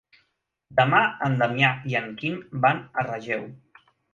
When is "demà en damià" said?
0.79-1.69